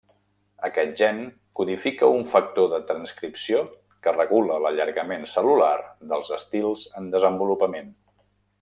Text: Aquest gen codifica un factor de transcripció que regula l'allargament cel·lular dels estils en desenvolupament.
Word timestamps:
Aquest 0.67 0.93
gen 1.01 1.19
codifica 1.59 2.09
un 2.19 2.25
factor 2.31 2.71
de 2.71 2.79
transcripció 2.93 3.61
que 4.07 4.15
regula 4.17 4.59
l'allargament 4.65 5.29
cel·lular 5.35 5.77
dels 6.15 6.33
estils 6.41 6.87
en 7.03 7.13
desenvolupament. 7.19 7.95